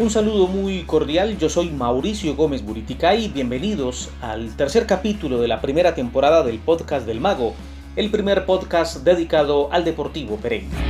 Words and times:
Un 0.00 0.08
saludo 0.08 0.46
muy 0.46 0.84
cordial, 0.84 1.36
yo 1.36 1.50
soy 1.50 1.68
Mauricio 1.68 2.34
Gómez 2.34 2.64
Buriticay 2.64 3.28
bienvenidos 3.28 4.08
al 4.22 4.56
tercer 4.56 4.86
capítulo 4.86 5.42
de 5.42 5.46
la 5.46 5.60
primera 5.60 5.94
temporada 5.94 6.42
del 6.42 6.58
podcast 6.58 7.04
del 7.06 7.20
Mago, 7.20 7.52
el 7.96 8.10
primer 8.10 8.46
podcast 8.46 9.04
dedicado 9.04 9.70
al 9.70 9.84
Deportivo 9.84 10.36
Pereira. 10.36 10.89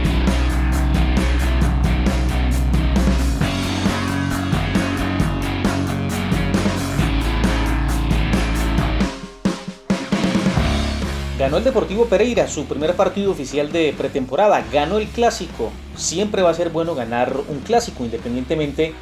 Ganó 11.41 11.57
el 11.57 11.65
Deportivo 11.65 12.05
Pereira 12.05 12.47
su 12.49 12.67
primer 12.67 12.95
partido 12.97 13.31
oficial 13.31 13.73
de 13.73 13.95
pretemporada, 13.97 14.63
ganó 14.71 14.99
el 14.99 15.07
clásico. 15.07 15.71
Siempre 15.97 16.43
va 16.43 16.51
a 16.51 16.55
ser 16.55 16.69
bueno 16.69 16.95
ganar 16.95 17.35
un 17.49 17.61
clásico 17.61 18.05
independientemente 18.05 18.93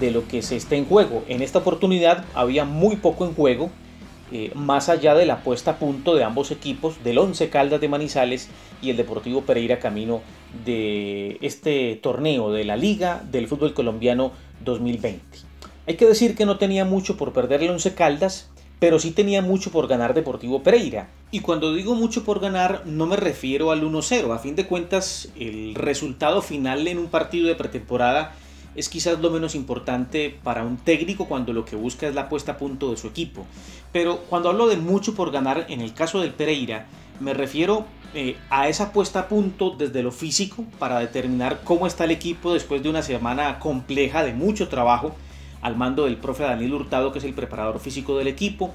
de 0.00 0.10
lo 0.10 0.26
que 0.26 0.42
se 0.42 0.56
esté 0.56 0.74
en 0.74 0.86
juego. 0.86 1.22
En 1.28 1.42
esta 1.42 1.60
oportunidad 1.60 2.24
había 2.34 2.64
muy 2.64 2.96
poco 2.96 3.24
en 3.24 3.34
juego, 3.34 3.70
eh, 4.32 4.50
más 4.56 4.88
allá 4.88 5.14
de 5.14 5.26
la 5.26 5.44
puesta 5.44 5.70
a 5.70 5.78
punto 5.78 6.16
de 6.16 6.24
ambos 6.24 6.50
equipos, 6.50 7.04
del 7.04 7.18
Once 7.18 7.48
Caldas 7.50 7.80
de 7.80 7.88
Manizales 7.88 8.48
y 8.82 8.90
el 8.90 8.96
Deportivo 8.96 9.42
Pereira 9.42 9.78
camino 9.78 10.22
de 10.64 11.38
este 11.40 11.94
torneo 12.02 12.50
de 12.50 12.64
la 12.64 12.74
Liga 12.74 13.22
del 13.30 13.46
Fútbol 13.46 13.74
Colombiano 13.74 14.32
2020. 14.64 15.20
Hay 15.86 15.94
que 15.94 16.06
decir 16.06 16.34
que 16.34 16.46
no 16.46 16.58
tenía 16.58 16.84
mucho 16.84 17.16
por 17.16 17.32
perder 17.32 17.62
el 17.62 17.70
Once 17.70 17.94
Caldas, 17.94 18.50
pero 18.78 18.98
sí 18.98 19.10
tenía 19.10 19.42
mucho 19.42 19.70
por 19.70 19.88
ganar 19.88 20.14
Deportivo 20.14 20.62
Pereira. 20.62 21.08
Y 21.30 21.40
cuando 21.40 21.74
digo 21.74 21.94
mucho 21.94 22.24
por 22.24 22.40
ganar, 22.40 22.82
no 22.84 23.06
me 23.06 23.16
refiero 23.16 23.70
al 23.70 23.82
1-0. 23.82 24.34
A 24.34 24.38
fin 24.38 24.54
de 24.54 24.66
cuentas, 24.66 25.30
el 25.38 25.74
resultado 25.74 26.42
final 26.42 26.86
en 26.86 26.98
un 26.98 27.08
partido 27.08 27.48
de 27.48 27.54
pretemporada 27.54 28.34
es 28.74 28.90
quizás 28.90 29.18
lo 29.20 29.30
menos 29.30 29.54
importante 29.54 30.38
para 30.42 30.62
un 30.62 30.76
técnico 30.76 31.26
cuando 31.26 31.54
lo 31.54 31.64
que 31.64 31.76
busca 31.76 32.06
es 32.06 32.14
la 32.14 32.28
puesta 32.28 32.52
a 32.52 32.58
punto 32.58 32.90
de 32.90 32.98
su 32.98 33.06
equipo. 33.06 33.46
Pero 33.92 34.18
cuando 34.28 34.50
hablo 34.50 34.66
de 34.66 34.76
mucho 34.76 35.14
por 35.14 35.32
ganar, 35.32 35.66
en 35.70 35.80
el 35.80 35.94
caso 35.94 36.20
del 36.20 36.34
Pereira, 36.34 36.86
me 37.18 37.32
refiero 37.32 37.86
eh, 38.14 38.36
a 38.50 38.68
esa 38.68 38.92
puesta 38.92 39.20
a 39.20 39.28
punto 39.28 39.70
desde 39.70 40.02
lo 40.02 40.12
físico 40.12 40.64
para 40.78 41.00
determinar 41.00 41.60
cómo 41.64 41.86
está 41.86 42.04
el 42.04 42.10
equipo 42.10 42.52
después 42.52 42.82
de 42.82 42.90
una 42.90 43.02
semana 43.02 43.58
compleja 43.58 44.22
de 44.22 44.34
mucho 44.34 44.68
trabajo 44.68 45.14
al 45.62 45.76
mando 45.76 46.04
del 46.04 46.16
profe 46.16 46.44
Daniel 46.44 46.74
Hurtado, 46.74 47.12
que 47.12 47.18
es 47.18 47.24
el 47.24 47.34
preparador 47.34 47.80
físico 47.80 48.18
del 48.18 48.28
equipo, 48.28 48.74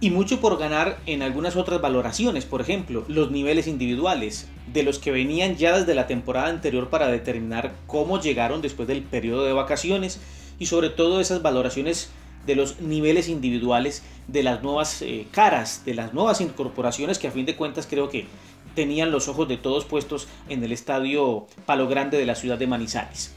y 0.00 0.10
mucho 0.10 0.40
por 0.40 0.58
ganar 0.58 0.98
en 1.06 1.22
algunas 1.22 1.54
otras 1.54 1.80
valoraciones, 1.80 2.44
por 2.44 2.60
ejemplo, 2.60 3.04
los 3.06 3.30
niveles 3.30 3.68
individuales, 3.68 4.48
de 4.72 4.82
los 4.82 4.98
que 4.98 5.12
venían 5.12 5.56
ya 5.56 5.78
desde 5.78 5.94
la 5.94 6.08
temporada 6.08 6.48
anterior 6.48 6.88
para 6.88 7.06
determinar 7.06 7.72
cómo 7.86 8.20
llegaron 8.20 8.62
después 8.62 8.88
del 8.88 9.02
periodo 9.02 9.44
de 9.44 9.52
vacaciones 9.52 10.20
y 10.58 10.66
sobre 10.66 10.90
todo 10.90 11.20
esas 11.20 11.42
valoraciones 11.42 12.10
de 12.46 12.56
los 12.56 12.80
niveles 12.80 13.28
individuales 13.28 14.02
de 14.26 14.42
las 14.42 14.62
nuevas 14.62 15.02
eh, 15.02 15.26
caras, 15.30 15.84
de 15.84 15.94
las 15.94 16.12
nuevas 16.14 16.40
incorporaciones 16.40 17.18
que 17.18 17.28
a 17.28 17.32
fin 17.32 17.46
de 17.46 17.54
cuentas 17.54 17.86
creo 17.88 18.08
que 18.08 18.26
tenían 18.74 19.12
los 19.12 19.28
ojos 19.28 19.48
de 19.48 19.56
todos 19.56 19.84
puestos 19.84 20.26
en 20.48 20.64
el 20.64 20.72
estadio 20.72 21.46
Palo 21.66 21.86
Grande 21.88 22.18
de 22.18 22.26
la 22.26 22.34
ciudad 22.34 22.58
de 22.58 22.66
Manizales. 22.66 23.36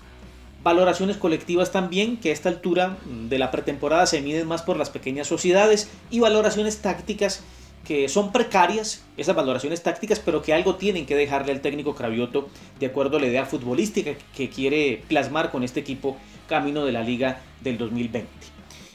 Valoraciones 0.65 1.17
colectivas 1.17 1.71
también, 1.71 2.17
que 2.17 2.31
a 2.31 2.33
esta 2.33 2.49
altura 2.49 2.97
de 3.05 3.37
la 3.37 3.51
pretemporada 3.51 4.07
se 4.07 4.21
miden 4.21 4.47
más 4.47 4.63
por 4.63 4.77
las 4.77 4.89
pequeñas 4.89 5.27
sociedades. 5.27 5.91
Y 6.09 6.21
valoraciones 6.21 6.79
tácticas 6.81 7.43
que 7.83 8.09
son 8.09 8.31
precarias, 8.31 9.03
esas 9.15 9.35
valoraciones 9.35 9.83
tácticas, 9.83 10.19
pero 10.19 10.41
que 10.41 10.55
algo 10.55 10.73
tienen 10.73 11.05
que 11.05 11.15
dejarle 11.15 11.51
al 11.51 11.61
técnico 11.61 11.93
Cravioto 11.93 12.49
de 12.79 12.87
acuerdo 12.87 13.17
a 13.17 13.19
la 13.19 13.27
idea 13.27 13.45
futbolística 13.45 14.15
que 14.35 14.49
quiere 14.49 15.03
plasmar 15.07 15.51
con 15.51 15.61
este 15.61 15.81
equipo 15.81 16.17
camino 16.47 16.83
de 16.83 16.93
la 16.93 17.03
liga 17.03 17.41
del 17.61 17.77
2020. 17.77 18.27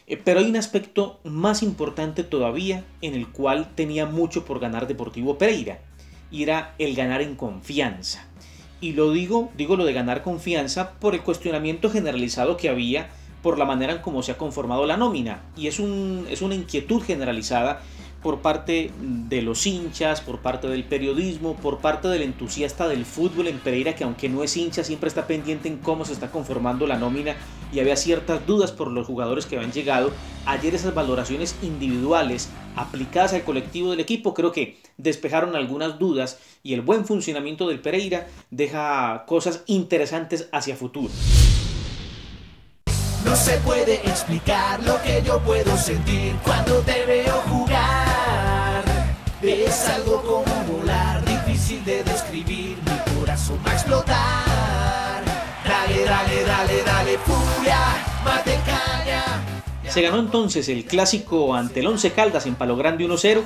Eh, 0.08 0.16
pero 0.16 0.40
hay 0.40 0.46
un 0.46 0.56
aspecto 0.56 1.20
más 1.22 1.62
importante 1.62 2.24
todavía 2.24 2.84
en 3.00 3.14
el 3.14 3.28
cual 3.28 3.76
tenía 3.76 4.06
mucho 4.06 4.44
por 4.44 4.58
ganar 4.58 4.88
Deportivo 4.88 5.38
Pereira, 5.38 5.78
y 6.32 6.42
era 6.42 6.74
el 6.78 6.96
ganar 6.96 7.22
en 7.22 7.36
confianza. 7.36 8.26
Y 8.80 8.92
lo 8.92 9.12
digo, 9.12 9.50
digo 9.56 9.76
lo 9.76 9.84
de 9.84 9.92
ganar 9.92 10.22
confianza 10.22 10.92
por 10.92 11.14
el 11.14 11.22
cuestionamiento 11.22 11.90
generalizado 11.90 12.56
que 12.56 12.68
había 12.68 13.10
por 13.42 13.58
la 13.58 13.64
manera 13.64 13.94
en 13.94 13.98
cómo 14.00 14.22
se 14.22 14.32
ha 14.32 14.38
conformado 14.38 14.86
la 14.86 14.96
nómina. 14.96 15.42
Y 15.56 15.66
es, 15.66 15.78
un, 15.78 16.26
es 16.30 16.42
una 16.42 16.54
inquietud 16.54 17.02
generalizada 17.02 17.82
por 18.22 18.40
parte 18.40 18.90
de 19.00 19.42
los 19.42 19.66
hinchas, 19.66 20.20
por 20.20 20.40
parte 20.40 20.68
del 20.68 20.84
periodismo, 20.84 21.56
por 21.56 21.78
parte 21.78 22.08
del 22.08 22.22
entusiasta 22.22 22.86
del 22.86 23.06
fútbol 23.06 23.48
en 23.48 23.58
Pereira, 23.58 23.94
que 23.94 24.04
aunque 24.04 24.28
no 24.28 24.42
es 24.42 24.56
hincha, 24.56 24.84
siempre 24.84 25.08
está 25.08 25.26
pendiente 25.26 25.68
en 25.68 25.78
cómo 25.78 26.04
se 26.04 26.12
está 26.12 26.30
conformando 26.30 26.86
la 26.86 26.98
nómina 26.98 27.36
y 27.72 27.80
había 27.80 27.96
ciertas 27.96 28.46
dudas 28.46 28.72
por 28.72 28.88
los 28.88 29.06
jugadores 29.06 29.46
que 29.46 29.56
habían 29.56 29.72
llegado. 29.72 30.12
Ayer 30.46 30.74
esas 30.74 30.94
valoraciones 30.94 31.56
individuales 31.62 32.48
aplicadas 32.76 33.34
al 33.34 33.44
colectivo 33.44 33.90
del 33.90 34.00
equipo 34.00 34.34
creo 34.34 34.52
que 34.52 34.78
despejaron 34.96 35.56
algunas 35.56 35.98
dudas 35.98 36.38
y 36.62 36.74
el 36.74 36.82
buen 36.82 37.04
funcionamiento 37.04 37.68
del 37.68 37.80
Pereira 37.80 38.26
deja 38.50 39.24
cosas 39.26 39.62
interesantes 39.66 40.48
hacia 40.52 40.76
futuro. 40.76 41.12
No 43.24 43.36
se 43.36 43.58
puede 43.58 43.96
explicar 44.08 44.82
lo 44.82 45.00
que 45.02 45.22
yo 45.24 45.38
puedo 45.40 45.76
sentir 45.76 46.34
cuando 46.42 46.78
te 46.80 47.04
veo 47.04 47.34
jugar. 47.48 48.30
Algo 49.94 50.22
como 50.22 50.64
volar, 50.64 51.24
difícil 51.24 51.82
de 51.84 52.02
describir, 52.04 52.76
mi 52.76 53.14
corazón 53.18 53.58
va 53.66 53.70
a 53.70 53.74
explotar. 53.74 54.49
Se 59.90 60.02
ganó 60.02 60.20
entonces 60.20 60.68
el 60.68 60.84
clásico 60.84 61.52
ante 61.52 61.80
el 61.80 61.88
Once 61.88 62.12
Caldas 62.12 62.46
en 62.46 62.54
Palo 62.54 62.76
Grande 62.76 63.04
1-0. 63.04 63.42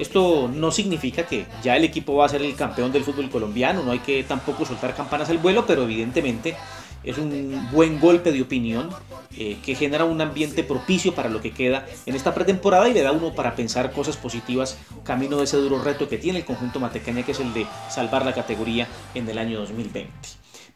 Esto 0.00 0.50
no 0.52 0.72
significa 0.72 1.24
que 1.24 1.46
ya 1.62 1.76
el 1.76 1.84
equipo 1.84 2.16
va 2.16 2.26
a 2.26 2.28
ser 2.28 2.42
el 2.42 2.56
campeón 2.56 2.90
del 2.90 3.04
fútbol 3.04 3.30
colombiano, 3.30 3.84
no 3.84 3.92
hay 3.92 4.00
que 4.00 4.24
tampoco 4.24 4.66
soltar 4.66 4.96
campanas 4.96 5.30
al 5.30 5.38
vuelo, 5.38 5.66
pero 5.66 5.84
evidentemente 5.84 6.56
es 7.04 7.16
un 7.16 7.68
buen 7.70 8.00
golpe 8.00 8.32
de 8.32 8.42
opinión 8.42 8.90
eh, 9.38 9.58
que 9.64 9.76
genera 9.76 10.04
un 10.04 10.20
ambiente 10.20 10.64
propicio 10.64 11.14
para 11.14 11.28
lo 11.28 11.40
que 11.40 11.52
queda 11.52 11.86
en 12.06 12.16
esta 12.16 12.34
pretemporada 12.34 12.88
y 12.88 12.92
le 12.92 13.02
da 13.02 13.12
uno 13.12 13.32
para 13.32 13.54
pensar 13.54 13.92
cosas 13.92 14.16
positivas 14.16 14.76
camino 15.04 15.36
de 15.36 15.44
ese 15.44 15.58
duro 15.58 15.80
reto 15.80 16.08
que 16.08 16.18
tiene 16.18 16.40
el 16.40 16.44
conjunto 16.44 16.80
Matecaña 16.80 17.22
que 17.22 17.32
es 17.32 17.40
el 17.40 17.52
de 17.54 17.66
salvar 17.88 18.24
la 18.24 18.32
categoría 18.32 18.88
en 19.14 19.28
el 19.28 19.38
año 19.38 19.60
2020 19.60 20.08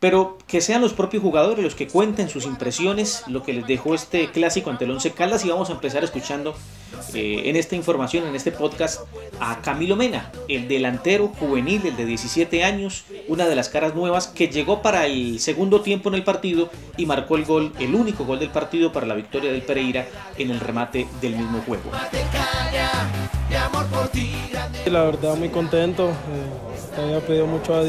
pero 0.01 0.39
que 0.47 0.61
sean 0.61 0.81
los 0.81 0.93
propios 0.93 1.23
jugadores 1.23 1.65
los 1.65 1.75
que 1.75 1.89
cuenten 1.89 2.29
sus 2.29 2.45
impresiones, 2.45 3.25
lo 3.27 3.43
que 3.43 3.53
les 3.53 3.67
dejó 3.67 3.95
este 3.95 4.31
clásico 4.31 4.71
ante 4.71 4.85
el 4.85 4.93
Once 4.93 5.11
Caldas 5.13 5.45
y 5.45 5.51
vamos 5.51 5.71
a 5.71 5.73
empezar 5.73 6.05
escuchando 6.05 6.55
eh, 7.15 7.43
en 7.47 7.57
esta 7.57 7.75
información, 7.75 8.27
en 8.27 8.37
este 8.37 8.53
podcast, 8.53 9.01
a 9.41 9.61
Camilo 9.61 9.97
Mena, 9.97 10.31
el 10.49 10.69
delantero 10.69 11.29
juvenil, 11.29 11.83
el 11.85 11.97
de 11.97 12.05
17 12.05 12.65
años, 12.65 13.05
una 13.27 13.47
de 13.47 13.57
las 13.57 13.69
caras 13.69 13.95
nuevas 13.95 14.29
que 14.29 14.49
llegó 14.49 14.83
para 14.83 15.07
el 15.07 15.41
segundo 15.41 15.81
tiempo 15.81 16.09
en 16.09 16.15
el 16.15 16.25
partido 16.25 16.71
y 16.97 17.07
marcó 17.07 17.37
el 17.37 17.45
gol, 17.45 17.73
el 17.81 17.95
único 17.95 18.25
gol 18.25 18.39
del 18.39 18.51
partido 18.51 18.93
para 18.93 19.07
la 19.07 19.15
victoria 19.15 19.51
del 19.51 19.63
Pereira 19.63 20.07
en 20.37 20.51
el 20.51 20.61
remate 20.61 21.09
del 21.21 21.37
mismo 21.37 21.61
juego. 21.67 21.91
La 24.87 25.03
verdad 25.03 25.37
muy 25.37 25.49
contento, 25.49 26.09
eh, 26.09 27.01
había 27.01 27.21
pedido 27.21 27.47
mucho 27.47 27.75
a 27.75 27.83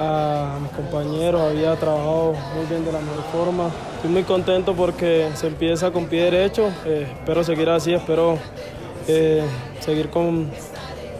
a 0.00 0.58
mis 0.62 0.70
compañeros, 0.72 1.42
había 1.42 1.76
trabajado 1.76 2.32
muy 2.54 2.66
bien 2.66 2.84
de 2.84 2.92
la 2.92 3.00
mejor 3.00 3.24
forma. 3.30 3.70
Estoy 3.96 4.10
muy 4.10 4.22
contento 4.22 4.74
porque 4.74 5.28
se 5.34 5.46
empieza 5.46 5.90
con 5.90 6.06
pie 6.06 6.24
derecho, 6.30 6.72
eh, 6.86 7.06
espero 7.12 7.44
seguir 7.44 7.68
así, 7.68 7.92
espero 7.92 8.38
eh, 9.06 9.44
seguir 9.80 10.08
con, 10.08 10.50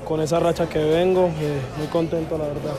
con, 0.07 0.21
esa 0.23 0.41
racha 0.41 0.67
que 0.67 0.79
vengo, 0.79 1.27
eh, 1.41 1.61
muy 1.77 1.89
contento 1.89 2.39
la 2.39 2.45
verdad. 2.45 2.75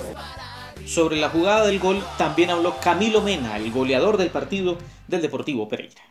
Sobre 0.85 1.17
la 1.17 1.29
jugada 1.29 1.67
del 1.67 1.79
gol 1.79 2.03
también 2.17 2.49
habló 2.49 2.75
Camilo 2.81 3.21
Mena, 3.21 3.57
el 3.57 3.71
goleador 3.71 4.17
del 4.17 4.29
partido 4.29 4.77
del 5.07 5.21
Deportivo 5.21 5.69
Pereira. 5.69 6.01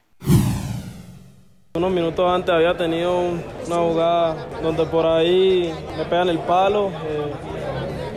Unos 1.75 1.91
minutos 1.91 2.29
antes 2.29 2.53
había 2.53 2.77
tenido 2.77 3.17
una 3.19 3.77
jugada 3.77 4.47
donde 4.63 4.85
por 4.87 5.07
ahí 5.07 5.73
me 5.97 6.05
pegan 6.05 6.29
el 6.29 6.39
palo, 6.41 6.91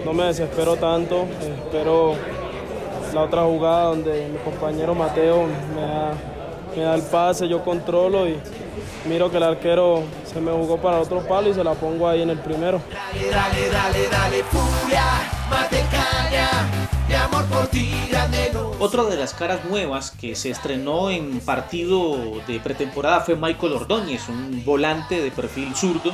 no 0.06 0.14
me 0.14 0.26
desespero 0.26 0.76
tanto, 0.76 1.28
espero 1.42 2.16
la 3.14 3.22
otra 3.22 3.44
jugada 3.44 3.86
donde 3.86 4.28
mi 4.30 4.38
compañero 4.40 4.96
Mateo 4.96 5.46
me 6.76 6.82
da, 6.82 6.96
el 6.96 7.02
pase, 7.04 7.48
yo 7.48 7.64
controlo 7.64 8.28
y 8.28 8.38
miro 9.08 9.30
que 9.30 9.38
el 9.38 9.44
arquero 9.44 10.04
se 10.26 10.42
me 10.42 10.52
jugó 10.52 10.78
para 10.78 11.00
otro 11.00 11.26
palo 11.28 11.50
y 11.50 11.54
se 11.54 11.64
la 11.64 11.74
pongo 11.74 12.08
ahí 12.08 12.22
en 12.24 12.32
el 12.32 12.40
primero. 12.40 12.82
Otra 18.80 19.04
de 19.04 19.16
las 19.16 19.34
caras 19.34 19.64
nuevas 19.66 20.12
que 20.12 20.36
se 20.36 20.50
estrenó 20.50 21.12
en 21.12 21.40
partido 21.40 22.18
de 22.48 22.60
pretemporada 22.60 23.22
fue 23.22 23.36
Michael 23.36 23.74
Ordóñez, 23.74 24.28
un 24.28 24.64
volante 24.66 25.22
de 25.22 25.32
perfil 25.32 25.76
zurdo 25.76 26.14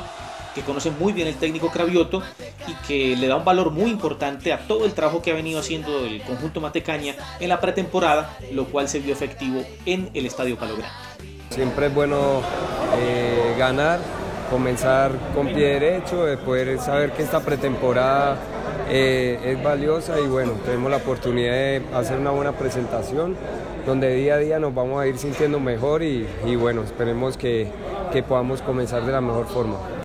que 0.54 0.62
conoce 0.62 0.90
muy 0.90 1.12
bien 1.12 1.28
el 1.28 1.36
técnico 1.36 1.70
Cravioto 1.70 2.22
y 2.66 2.74
que 2.86 3.16
le 3.16 3.28
da 3.28 3.36
un 3.36 3.44
valor 3.44 3.70
muy 3.70 3.90
importante 3.90 4.52
a 4.52 4.66
todo 4.66 4.84
el 4.84 4.92
trabajo 4.92 5.22
que 5.22 5.30
ha 5.30 5.34
venido 5.34 5.60
haciendo 5.60 6.04
el 6.04 6.22
conjunto 6.22 6.60
Matecaña 6.60 7.14
en 7.38 7.48
la 7.48 7.60
pretemporada, 7.60 8.36
lo 8.52 8.66
cual 8.66 8.88
se 8.88 8.98
vio 9.00 9.12
efectivo 9.12 9.62
en 9.86 10.10
el 10.14 10.26
Estadio 10.26 10.56
Palo. 10.56 10.76
Siempre 11.50 11.86
es 11.86 11.94
bueno 11.94 12.42
eh, 12.98 13.54
ganar, 13.58 14.00
comenzar 14.50 15.12
con 15.34 15.48
pie 15.48 15.80
derecho, 15.80 16.24
de 16.24 16.36
poder 16.36 16.78
saber 16.80 17.12
que 17.12 17.22
esta 17.22 17.40
pretemporada 17.40 18.36
eh, 18.88 19.38
es 19.44 19.62
valiosa 19.62 20.18
y 20.18 20.26
bueno, 20.26 20.52
tenemos 20.64 20.90
la 20.90 20.98
oportunidad 20.98 21.52
de 21.52 21.82
hacer 21.94 22.18
una 22.18 22.30
buena 22.30 22.52
presentación 22.52 23.36
donde 23.86 24.14
día 24.14 24.34
a 24.34 24.38
día 24.38 24.58
nos 24.58 24.74
vamos 24.74 25.00
a 25.00 25.06
ir 25.06 25.18
sintiendo 25.18 25.58
mejor 25.58 26.02
y, 26.02 26.26
bueno, 26.56 26.82
esperemos 26.82 27.36
que, 27.36 27.68
que 28.12 28.22
podamos 28.22 28.62
comenzar 28.62 29.04
de 29.04 29.12
la 29.12 29.20
mejor 29.20 29.46
forma. 29.46 29.99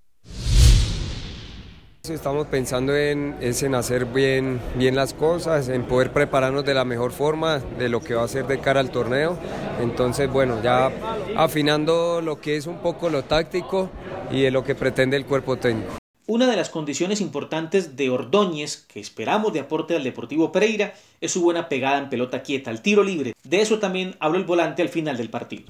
Estamos 2.09 2.47
pensando 2.47 2.95
en, 2.95 3.35
en 3.41 3.75
hacer 3.75 4.05
bien, 4.05 4.59
bien 4.75 4.95
las 4.95 5.13
cosas, 5.13 5.69
en 5.69 5.83
poder 5.83 6.11
prepararnos 6.11 6.63
de 6.63 6.73
la 6.73 6.85
mejor 6.85 7.11
forma 7.11 7.59
de 7.59 7.89
lo 7.89 7.99
que 8.01 8.13
va 8.13 8.23
a 8.23 8.27
ser 8.27 8.45
de 8.45 8.59
cara 8.59 8.79
al 8.79 8.91
torneo. 8.91 9.37
Entonces, 9.81 10.31
bueno, 10.31 10.61
ya 10.61 10.91
afinando 11.35 12.21
lo 12.21 12.39
que 12.39 12.57
es 12.57 12.67
un 12.67 12.77
poco 12.77 13.09
lo 13.09 13.23
táctico 13.23 13.89
y 14.31 14.41
de 14.41 14.51
lo 14.51 14.63
que 14.63 14.75
pretende 14.75 15.17
el 15.17 15.25
cuerpo 15.25 15.57
técnico. 15.57 15.95
Una 16.27 16.47
de 16.47 16.55
las 16.55 16.69
condiciones 16.69 17.21
importantes 17.21 17.95
de 17.95 18.09
Ordóñez 18.09 18.85
que 18.91 18.99
esperamos 18.99 19.53
de 19.53 19.59
aporte 19.61 19.95
al 19.95 20.03
Deportivo 20.03 20.51
Pereira 20.51 20.93
es 21.21 21.31
su 21.31 21.41
buena 21.41 21.69
pegada 21.69 21.97
en 21.99 22.09
pelota 22.09 22.43
quieta, 22.43 22.71
al 22.71 22.81
tiro 22.81 23.03
libre. 23.03 23.33
De 23.43 23.61
eso 23.61 23.79
también 23.79 24.15
habló 24.19 24.37
el 24.37 24.45
volante 24.45 24.81
al 24.81 24.89
final 24.89 25.17
del 25.17 25.29
partido. 25.29 25.69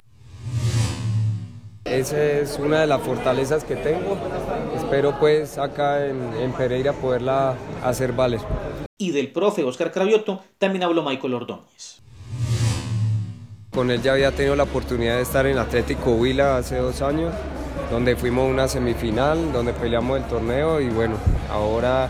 Esa 1.86 2.20
es 2.20 2.58
una 2.58 2.80
de 2.80 2.86
las 2.88 3.00
fortalezas 3.00 3.62
que 3.62 3.76
tengo. 3.76 4.18
Espero 4.76 5.18
pues 5.20 5.56
acá 5.56 6.04
en, 6.06 6.52
Pereira 6.52 6.92
poderla 6.92 7.54
hacer 7.84 8.12
valer. 8.12 8.40
Y 8.98 9.12
del 9.12 9.30
profe 9.30 9.62
Oscar 9.62 9.92
Cravioto 9.92 10.42
también 10.58 10.82
habló 10.82 11.04
Michael 11.04 11.34
Ordóñez. 11.34 12.00
Con 13.72 13.90
él 13.90 14.02
ya 14.02 14.14
había 14.14 14.32
tenido 14.32 14.56
la 14.56 14.64
oportunidad 14.64 15.16
de 15.16 15.22
estar 15.22 15.46
en 15.46 15.58
Atlético 15.58 16.12
Huila 16.12 16.56
hace 16.56 16.78
dos 16.78 17.02
años, 17.02 17.32
donde 17.90 18.16
fuimos 18.16 18.46
a 18.46 18.50
una 18.50 18.68
semifinal, 18.68 19.52
donde 19.52 19.72
peleamos 19.72 20.18
el 20.18 20.24
torneo 20.24 20.80
y 20.80 20.88
bueno, 20.88 21.16
ahora 21.50 22.08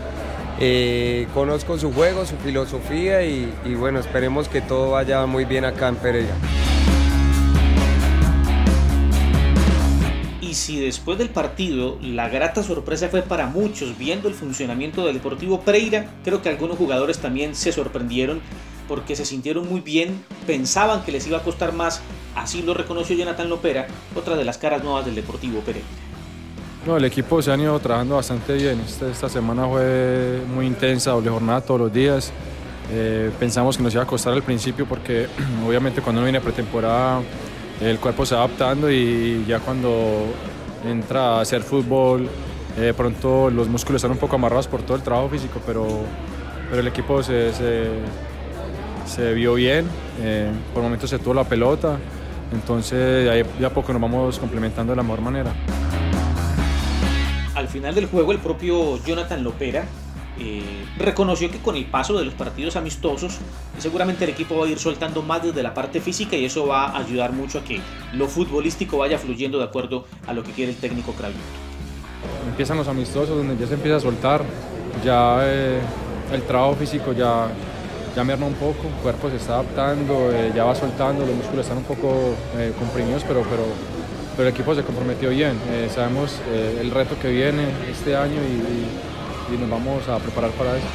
eh, 0.59 1.27
conozco 1.33 1.77
su 1.77 1.93
juego, 1.93 2.25
su 2.25 2.35
filosofía 2.37 3.23
y, 3.23 3.53
y 3.65 3.75
bueno, 3.75 3.99
esperemos 3.99 4.47
que 4.47 4.61
todo 4.61 4.91
vaya 4.91 5.25
muy 5.25 5.45
bien 5.45 5.65
acá 5.65 5.89
en 5.89 5.97
Pereira. 5.97 6.35
Si 10.53 10.79
después 10.79 11.17
del 11.17 11.29
partido 11.29 11.97
la 12.01 12.29
grata 12.29 12.63
sorpresa 12.63 13.09
fue 13.09 13.21
para 13.21 13.47
muchos 13.47 13.97
viendo 13.97 14.27
el 14.27 14.33
funcionamiento 14.33 15.05
del 15.05 15.15
Deportivo 15.15 15.61
Pereira, 15.61 16.09
creo 16.23 16.41
que 16.41 16.49
algunos 16.49 16.77
jugadores 16.77 17.19
también 17.19 17.55
se 17.55 17.71
sorprendieron 17.71 18.41
porque 18.87 19.15
se 19.15 19.25
sintieron 19.25 19.67
muy 19.67 19.81
bien, 19.81 20.23
pensaban 20.45 21.03
que 21.03 21.11
les 21.11 21.27
iba 21.27 21.39
a 21.39 21.43
costar 21.43 21.73
más, 21.73 22.01
así 22.35 22.61
lo 22.61 22.73
reconoció 22.73 23.15
Jonathan 23.15 23.49
Lopera, 23.49 23.87
otra 24.15 24.35
de 24.37 24.45
las 24.45 24.57
caras 24.57 24.83
nuevas 24.83 25.05
del 25.05 25.15
Deportivo 25.15 25.59
Pereira. 25.61 25.87
No, 26.85 26.95
el 26.95 27.03
equipo 27.03 27.41
se 27.41 27.51
ha 27.51 27.57
ido 27.57 27.77
trabajando 27.79 28.15
bastante 28.15 28.53
bien. 28.53 28.79
Esta, 28.79 29.09
esta 29.09 29.27
semana 29.27 29.67
fue 29.67 30.39
muy 30.53 30.65
intensa, 30.65 31.11
doble 31.11 31.29
jornada 31.29 31.59
todos 31.59 31.81
los 31.81 31.93
días. 31.93 32.31
Eh, 32.89 33.29
pensamos 33.37 33.75
que 33.75 33.83
nos 33.83 33.93
iba 33.93 34.03
a 34.03 34.07
costar 34.07 34.31
al 34.31 34.43
principio 34.43 34.85
porque 34.85 35.27
obviamente 35.67 36.01
cuando 36.01 36.21
uno 36.21 36.25
viene 36.25 36.37
a 36.37 36.41
pretemporada 36.41 37.21
el 37.81 37.99
cuerpo 37.99 38.25
se 38.25 38.35
va 38.35 38.43
adaptando 38.43 38.89
y 38.89 39.45
ya 39.47 39.59
cuando 39.59 40.25
entra 40.85 41.37
a 41.37 41.41
hacer 41.41 41.61
fútbol, 41.61 42.29
eh, 42.77 42.93
pronto 42.95 43.49
los 43.49 43.67
músculos 43.67 43.99
están 43.99 44.11
un 44.11 44.17
poco 44.17 44.35
amarrados 44.35 44.67
por 44.67 44.81
todo 44.81 44.97
el 44.97 45.03
trabajo 45.03 45.29
físico, 45.29 45.61
pero, 45.65 45.87
pero 46.69 46.81
el 46.81 46.87
equipo 46.87 47.21
se, 47.23 47.51
se, 47.53 49.33
vio 49.33 49.55
bien, 49.55 49.87
eh, 50.21 50.51
por 50.73 50.83
momentos 50.83 51.09
se 51.09 51.19
tuvo 51.19 51.33
la 51.33 51.43
pelota, 51.43 51.97
entonces 52.51 53.29
ahí 53.29 53.43
ya 53.59 53.69
poco 53.69 53.93
nos 53.93 54.01
vamos 54.01 54.39
complementando 54.39 54.91
de 54.91 54.97
la 54.97 55.03
mejor 55.03 55.21
manera. 55.21 55.53
Al 57.55 57.67
final 57.67 57.95
del 57.95 58.05
juego 58.05 58.31
el 58.31 58.37
propio 58.37 59.03
Jonathan 59.03 59.43
Lopera 59.43 59.85
eh, 60.39 60.85
reconoció 60.97 61.49
que 61.49 61.57
con 61.57 61.75
el 61.75 61.85
paso 61.85 62.17
de 62.17 62.23
los 62.23 62.33
partidos 62.35 62.75
amistosos 62.75 63.37
seguramente 63.79 64.23
el 64.23 64.29
equipo 64.29 64.57
va 64.57 64.65
a 64.65 64.69
ir 64.69 64.77
soltando 64.77 65.23
más 65.23 65.41
desde 65.41 65.63
la 65.63 65.73
parte 65.73 65.99
física 65.99 66.35
y 66.35 66.45
eso 66.45 66.67
va 66.67 66.89
a 66.89 66.99
ayudar 66.99 67.31
mucho 67.31 67.59
a 67.59 67.63
que 67.63 67.79
lo 68.13 68.27
futbolístico 68.27 68.99
vaya 68.99 69.17
fluyendo 69.17 69.57
de 69.57 69.63
acuerdo 69.63 70.05
a 70.27 70.33
lo 70.33 70.43
que 70.43 70.51
quiere 70.51 70.71
el 70.71 70.77
técnico 70.77 71.13
Cravito. 71.13 71.39
Empiezan 72.49 72.77
los 72.77 72.87
amistosos 72.87 73.35
donde 73.35 73.57
ya 73.57 73.67
se 73.67 73.73
empieza 73.73 73.97
a 73.97 73.99
soltar, 73.99 74.43
ya 75.03 75.39
eh, 75.41 75.79
el 76.31 76.43
trabajo 76.43 76.75
físico 76.75 77.13
ya, 77.13 77.47
ya 78.15 78.23
merma 78.23 78.45
un 78.45 78.55
poco, 78.55 78.87
el 78.87 79.01
cuerpo 79.01 79.29
se 79.29 79.37
está 79.37 79.55
adaptando, 79.55 80.31
eh, 80.31 80.51
ya 80.55 80.65
va 80.65 80.75
soltando, 80.75 81.25
los 81.25 81.35
músculos 81.35 81.65
están 81.65 81.77
un 81.77 81.83
poco 81.83 82.35
comprimidos, 82.77 83.23
pero, 83.23 83.41
pero, 83.49 83.63
pero 84.35 84.49
el 84.49 84.53
equipo 84.53 84.75
se 84.75 84.83
comprometió 84.83 85.29
bien. 85.29 85.57
sabemos 85.93 86.39
el 86.79 86.91
reto 86.91 87.15
que 87.19 87.29
viene 87.29 87.69
este 87.91 88.15
año 88.15 88.41
y 88.41 89.06
y 89.06 89.06
nos 89.55 89.69
vamos 89.69 90.07
a 90.09 90.19
preparar 90.19 90.51
para 90.51 90.77
eso. 90.77 90.87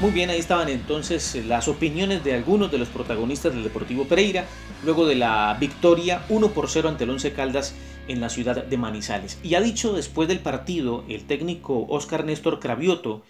Muy 0.00 0.10
bien, 0.10 0.28
ahí 0.28 0.38
estaban 0.38 0.68
entonces 0.68 1.34
las 1.46 1.66
opiniones 1.66 2.22
de 2.22 2.34
algunos 2.34 2.70
de 2.70 2.76
los 2.76 2.88
protagonistas 2.88 3.54
del 3.54 3.64
Deportivo 3.64 4.04
Pereira, 4.04 4.44
luego 4.84 5.06
de 5.06 5.14
la 5.14 5.56
victoria 5.58 6.26
1 6.28 6.48
por 6.50 6.68
0 6.68 6.90
ante 6.90 7.04
el 7.04 7.10
Once 7.10 7.32
Caldas 7.32 7.74
en 8.06 8.20
la 8.20 8.28
ciudad 8.28 8.64
de 8.64 8.76
Manizales. 8.76 9.38
Y 9.42 9.54
ha 9.54 9.62
dicho 9.62 9.94
después 9.94 10.28
del 10.28 10.40
partido 10.40 11.04
el 11.08 11.24
técnico 11.24 11.86
Oscar 11.88 12.26
Néstor 12.26 12.60
Cravioto 12.60 13.22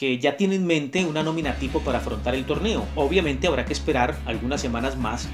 que 0.00 0.18
ya 0.18 0.38
tiene 0.38 0.54
en 0.54 0.66
mente 0.66 1.04
una 1.04 1.22
nómina 1.22 1.56
tipo 1.56 1.80
para 1.80 1.98
afrontar 1.98 2.34
el 2.34 2.46
torneo. 2.46 2.86
Obviamente 2.96 3.46
habrá 3.46 3.66
que 3.66 3.74
esperar 3.74 4.18
algunas 4.24 4.58
semanas 4.58 4.96
más, 4.96 5.28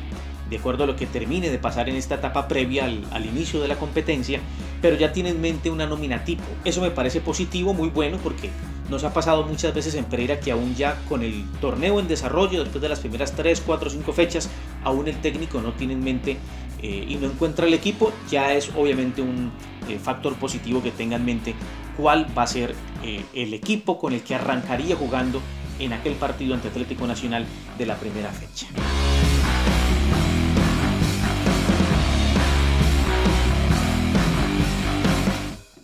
de 0.50 0.56
acuerdo 0.56 0.82
a 0.82 0.86
lo 0.88 0.96
que 0.96 1.06
termine 1.06 1.50
de 1.50 1.58
pasar 1.58 1.88
en 1.88 1.94
esta 1.94 2.16
etapa 2.16 2.48
previa 2.48 2.84
al, 2.84 3.24
inicio 3.24 3.60
de 3.60 3.68
la 3.68 3.76
competencia, 3.76 4.40
pero 4.82 4.96
ya 4.96 5.12
tiene 5.12 5.28
en 5.28 5.40
mente 5.40 5.70
una 5.70 5.86
nómina 5.86 6.24
tipo. 6.24 6.42
Eso 6.64 6.80
me 6.80 6.90
parece 6.90 7.20
positivo, 7.20 7.74
muy 7.74 7.90
bueno, 7.90 8.18
porque 8.20 8.50
nos 8.90 9.04
ha 9.04 9.14
pasado 9.14 9.44
muchas 9.44 9.72
veces 9.72 9.94
en 9.94 10.04
Pereira 10.04 10.40
que 10.40 10.50
aún 10.50 10.74
ya 10.74 11.00
con 11.08 11.22
el 11.22 11.44
torneo 11.60 12.00
en 12.00 12.08
desarrollo, 12.08 12.64
después 12.64 12.82
de 12.82 12.88
las 12.88 12.98
primeras 12.98 13.36
3, 13.36 13.62
4, 13.64 13.90
5 13.90 14.12
fechas, 14.12 14.50
aún 14.82 15.06
el 15.06 15.20
técnico 15.20 15.60
no 15.60 15.74
tiene 15.74 15.92
en 15.92 16.02
mente 16.02 16.38
eh, 16.86 17.04
y 17.08 17.16
no 17.16 17.26
encuentra 17.26 17.66
el 17.66 17.74
equipo, 17.74 18.12
ya 18.30 18.52
es 18.54 18.70
obviamente 18.76 19.20
un 19.20 19.50
eh, 19.88 19.98
factor 19.98 20.36
positivo 20.36 20.80
que 20.84 20.92
tenga 20.92 21.16
en 21.16 21.24
mente 21.24 21.56
cuál 21.96 22.28
va 22.38 22.44
a 22.44 22.46
ser 22.46 22.76
eh, 23.02 23.24
el 23.34 23.54
equipo 23.54 23.98
con 23.98 24.12
el 24.12 24.22
que 24.22 24.36
arrancaría 24.36 24.94
jugando 24.94 25.42
en 25.80 25.92
aquel 25.92 26.12
partido 26.14 26.54
ante 26.54 26.68
Atlético 26.68 27.08
Nacional 27.08 27.44
de 27.76 27.86
la 27.86 27.96
primera 27.96 28.30
fecha. 28.30 28.68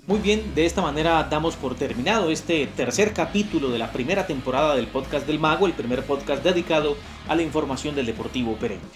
Muy 0.06 0.21
bien, 0.21 0.54
de 0.54 0.66
esta 0.66 0.82
manera 0.82 1.26
damos 1.28 1.56
por 1.56 1.75
terminado 1.75 2.30
este 2.30 2.68
tercer 2.68 3.12
capítulo 3.12 3.71
de 3.71 3.78
la 3.80 3.90
primera 3.90 4.28
temporada 4.28 4.76
del 4.76 4.87
podcast 4.87 5.26
del 5.26 5.40
Mago, 5.40 5.66
el 5.66 5.73
primer 5.73 6.04
podcast 6.04 6.44
dedicado 6.44 6.97
a 7.26 7.35
la 7.35 7.42
información 7.42 7.97
del 7.97 8.06
Deportivo 8.06 8.54
Pereira. 8.54 8.87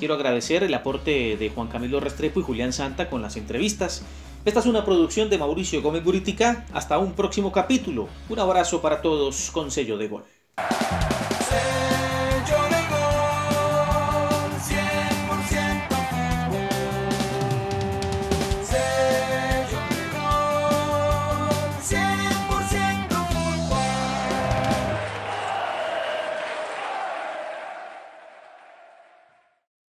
Quiero 0.00 0.14
agradecer 0.14 0.64
el 0.64 0.74
aporte 0.74 1.36
de 1.36 1.50
Juan 1.50 1.68
Camilo 1.68 2.00
Restrepo 2.00 2.40
y 2.40 2.42
Julián 2.42 2.72
Santa 2.72 3.08
con 3.08 3.22
las 3.22 3.36
entrevistas 3.36 4.02
esta 4.42 4.60
es 4.60 4.66
una 4.66 4.86
producción 4.86 5.28
de 5.28 5.36
Mauricio 5.36 5.82
Gómez 5.82 6.02
Buritica. 6.02 6.64
Hasta 6.72 6.96
un 6.96 7.12
próximo 7.12 7.52
capítulo. 7.52 8.08
Un 8.30 8.38
abrazo 8.38 8.80
para 8.80 9.02
todos 9.02 9.50
con 9.50 9.70
sello 9.70 9.98
de 9.98 10.08
gol. 10.08 10.24